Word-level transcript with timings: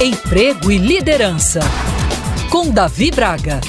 Emprego 0.00 0.70
e 0.70 0.78
Liderança, 0.78 1.58
com 2.52 2.70
Davi 2.70 3.10
Braga. 3.10 3.60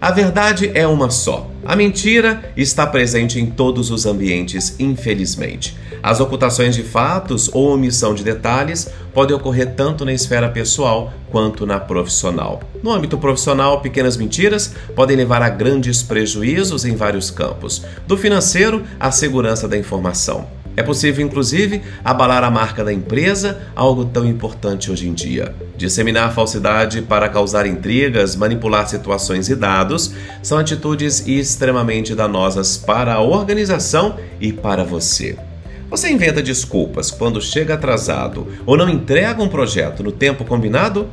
A 0.00 0.12
verdade 0.12 0.70
é 0.72 0.86
uma 0.86 1.10
só. 1.10 1.50
A 1.66 1.74
mentira 1.74 2.52
está 2.56 2.86
presente 2.86 3.40
em 3.40 3.46
todos 3.46 3.90
os 3.90 4.06
ambientes, 4.06 4.76
infelizmente. 4.78 5.76
As 6.00 6.20
ocultações 6.20 6.76
de 6.76 6.84
fatos 6.84 7.50
ou 7.52 7.74
omissão 7.74 8.14
de 8.14 8.22
detalhes 8.22 8.88
podem 9.12 9.34
ocorrer 9.34 9.74
tanto 9.74 10.04
na 10.04 10.12
esfera 10.12 10.48
pessoal 10.48 11.12
quanto 11.32 11.66
na 11.66 11.80
profissional. 11.80 12.60
No 12.80 12.92
âmbito 12.92 13.18
profissional, 13.18 13.80
pequenas 13.80 14.16
mentiras 14.16 14.72
podem 14.94 15.16
levar 15.16 15.42
a 15.42 15.48
grandes 15.48 16.00
prejuízos 16.00 16.84
em 16.84 16.94
vários 16.94 17.28
campos, 17.28 17.84
do 18.06 18.16
financeiro 18.16 18.84
à 19.00 19.10
segurança 19.10 19.66
da 19.66 19.76
informação. 19.76 20.59
É 20.76 20.82
possível, 20.82 21.24
inclusive, 21.24 21.82
abalar 22.04 22.44
a 22.44 22.50
marca 22.50 22.84
da 22.84 22.92
empresa, 22.92 23.60
algo 23.74 24.04
tão 24.04 24.24
importante 24.24 24.90
hoje 24.90 25.08
em 25.08 25.12
dia. 25.12 25.54
Disseminar 25.76 26.32
falsidade 26.32 27.02
para 27.02 27.28
causar 27.28 27.66
intrigas, 27.66 28.36
manipular 28.36 28.88
situações 28.88 29.48
e 29.48 29.56
dados 29.56 30.14
são 30.42 30.58
atitudes 30.58 31.26
extremamente 31.26 32.14
danosas 32.14 32.76
para 32.76 33.14
a 33.14 33.20
organização 33.20 34.16
e 34.40 34.52
para 34.52 34.84
você. 34.84 35.36
Você 35.90 36.08
inventa 36.08 36.40
desculpas 36.40 37.10
quando 37.10 37.42
chega 37.42 37.74
atrasado 37.74 38.46
ou 38.64 38.76
não 38.76 38.88
entrega 38.88 39.42
um 39.42 39.48
projeto 39.48 40.04
no 40.04 40.12
tempo 40.12 40.44
combinado? 40.44 41.08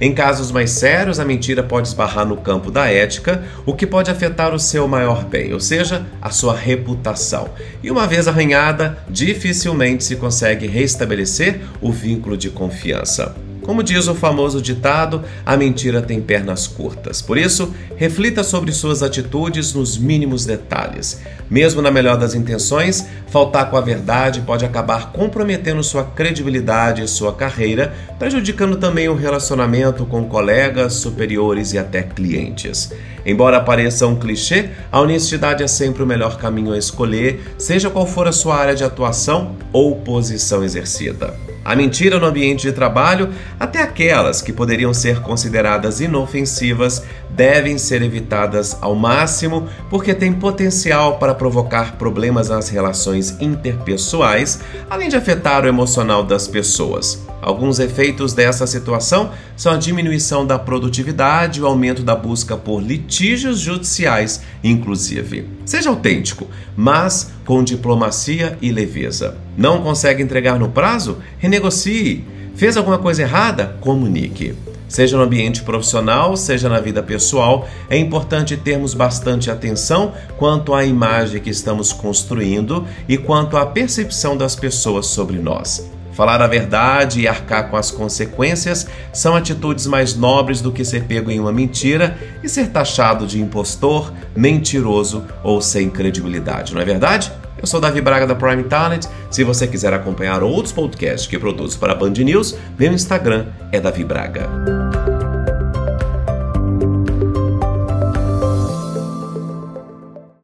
Em 0.00 0.12
casos 0.12 0.50
mais 0.50 0.70
sérios, 0.70 1.20
a 1.20 1.24
mentira 1.24 1.62
pode 1.62 1.88
esbarrar 1.88 2.26
no 2.26 2.36
campo 2.36 2.70
da 2.70 2.90
ética, 2.90 3.44
o 3.64 3.74
que 3.74 3.86
pode 3.86 4.10
afetar 4.10 4.54
o 4.54 4.58
seu 4.58 4.88
maior 4.88 5.24
bem, 5.24 5.52
ou 5.52 5.60
seja, 5.60 6.06
a 6.20 6.30
sua 6.30 6.56
reputação. 6.56 7.50
E 7.82 7.90
uma 7.90 8.06
vez 8.06 8.26
arranhada, 8.26 8.98
dificilmente 9.08 10.04
se 10.04 10.16
consegue 10.16 10.66
restabelecer 10.66 11.60
o 11.80 11.92
vínculo 11.92 12.36
de 12.36 12.50
confiança. 12.50 13.34
Como 13.64 13.82
diz 13.82 14.08
o 14.08 14.14
famoso 14.14 14.60
ditado, 14.60 15.22
a 15.46 15.56
mentira 15.56 16.02
tem 16.02 16.20
pernas 16.20 16.66
curtas. 16.66 17.22
Por 17.22 17.38
isso, 17.38 17.72
reflita 17.96 18.42
sobre 18.42 18.72
suas 18.72 19.02
atitudes 19.02 19.72
nos 19.72 19.96
mínimos 19.96 20.44
detalhes. 20.44 21.20
Mesmo 21.48 21.80
na 21.80 21.90
melhor 21.90 22.16
das 22.16 22.34
intenções, 22.34 23.06
faltar 23.28 23.70
com 23.70 23.76
a 23.76 23.80
verdade 23.80 24.40
pode 24.40 24.64
acabar 24.64 25.12
comprometendo 25.12 25.82
sua 25.82 26.02
credibilidade 26.02 27.02
e 27.02 27.08
sua 27.08 27.32
carreira, 27.32 27.94
prejudicando 28.18 28.76
também 28.76 29.08
o 29.08 29.14
relacionamento 29.14 30.04
com 30.06 30.24
colegas, 30.24 30.94
superiores 30.94 31.72
e 31.72 31.78
até 31.78 32.02
clientes. 32.02 32.92
Embora 33.24 33.60
pareça 33.60 34.06
um 34.06 34.16
clichê, 34.16 34.70
a 34.90 35.00
honestidade 35.00 35.62
é 35.62 35.68
sempre 35.68 36.02
o 36.02 36.06
melhor 36.06 36.36
caminho 36.36 36.72
a 36.72 36.78
escolher, 36.78 37.54
seja 37.56 37.88
qual 37.88 38.06
for 38.06 38.26
a 38.26 38.32
sua 38.32 38.56
área 38.56 38.74
de 38.74 38.82
atuação 38.82 39.54
ou 39.72 39.96
posição 39.96 40.64
exercida. 40.64 41.51
A 41.64 41.76
mentira 41.76 42.18
no 42.18 42.26
ambiente 42.26 42.62
de 42.62 42.72
trabalho, 42.72 43.30
até 43.58 43.80
aquelas 43.80 44.42
que 44.42 44.52
poderiam 44.52 44.92
ser 44.92 45.20
consideradas 45.20 46.00
inofensivas, 46.00 47.04
devem 47.30 47.78
ser 47.78 48.02
evitadas 48.02 48.76
ao 48.80 48.94
máximo 48.94 49.68
porque 49.88 50.14
têm 50.14 50.32
potencial 50.32 51.18
para 51.18 51.34
provocar 51.34 51.96
problemas 51.96 52.48
nas 52.48 52.68
relações 52.68 53.36
interpessoais, 53.40 54.60
além 54.90 55.08
de 55.08 55.16
afetar 55.16 55.64
o 55.64 55.68
emocional 55.68 56.24
das 56.24 56.48
pessoas. 56.48 57.31
Alguns 57.42 57.80
efeitos 57.80 58.32
dessa 58.32 58.68
situação 58.68 59.32
são 59.56 59.72
a 59.72 59.76
diminuição 59.76 60.46
da 60.46 60.60
produtividade 60.60 61.60
o 61.60 61.66
aumento 61.66 62.04
da 62.04 62.14
busca 62.14 62.56
por 62.56 62.80
litígios 62.80 63.58
judiciais, 63.58 64.42
inclusive. 64.62 65.48
Seja 65.66 65.90
autêntico, 65.90 66.46
mas 66.76 67.32
com 67.44 67.64
diplomacia 67.64 68.56
e 68.62 68.70
leveza. 68.70 69.36
Não 69.58 69.82
consegue 69.82 70.22
entregar 70.22 70.56
no 70.56 70.68
prazo? 70.68 71.18
Renegocie. 71.38 72.24
Fez 72.54 72.76
alguma 72.76 72.98
coisa 72.98 73.22
errada? 73.22 73.76
Comunique. 73.80 74.54
Seja 74.86 75.16
no 75.16 75.24
ambiente 75.24 75.62
profissional, 75.62 76.36
seja 76.36 76.68
na 76.68 76.78
vida 76.78 77.02
pessoal, 77.02 77.66
é 77.88 77.96
importante 77.96 78.56
termos 78.56 78.94
bastante 78.94 79.50
atenção 79.50 80.12
quanto 80.36 80.74
à 80.74 80.84
imagem 80.84 81.40
que 81.40 81.50
estamos 81.50 81.92
construindo 81.92 82.86
e 83.08 83.16
quanto 83.16 83.56
à 83.56 83.66
percepção 83.66 84.36
das 84.36 84.54
pessoas 84.54 85.06
sobre 85.06 85.38
nós. 85.38 85.90
Falar 86.12 86.42
a 86.42 86.46
verdade 86.46 87.20
e 87.20 87.28
arcar 87.28 87.68
com 87.68 87.76
as 87.76 87.90
consequências 87.90 88.86
são 89.12 89.34
atitudes 89.34 89.86
mais 89.86 90.14
nobres 90.14 90.60
do 90.60 90.70
que 90.70 90.84
ser 90.84 91.04
pego 91.04 91.30
em 91.30 91.40
uma 91.40 91.52
mentira 91.52 92.18
e 92.42 92.48
ser 92.48 92.68
taxado 92.68 93.26
de 93.26 93.40
impostor, 93.40 94.12
mentiroso 94.36 95.24
ou 95.42 95.60
sem 95.60 95.88
credibilidade, 95.88 96.74
não 96.74 96.80
é 96.80 96.84
verdade? 96.84 97.32
Eu 97.58 97.66
sou 97.66 97.80
Davi 97.80 98.00
Braga 98.00 98.26
da 98.26 98.34
Prime 98.34 98.64
Talent. 98.64 99.06
Se 99.30 99.44
você 99.44 99.68
quiser 99.68 99.94
acompanhar 99.94 100.42
outros 100.42 100.72
podcasts 100.72 101.28
que 101.28 101.38
produzo 101.38 101.78
para 101.78 101.92
a 101.92 101.94
Band 101.94 102.10
News, 102.10 102.56
meu 102.76 102.92
Instagram 102.92 103.46
é 103.70 103.78
Davi 103.78 104.02
Braga. 104.02 104.71